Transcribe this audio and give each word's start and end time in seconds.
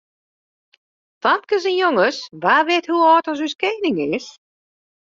Famkes 1.25 1.67
en 1.73 1.77
jonges, 1.81 2.17
wa 2.43 2.57
wit 2.67 2.87
hoe 2.89 3.07
âld 3.15 3.25
as 3.31 3.41
ús 3.45 3.55
koaning 3.61 3.97
is? 4.17 4.27